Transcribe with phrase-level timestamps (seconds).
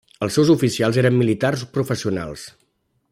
[0.27, 2.47] Els seus oficials eren militars professionals.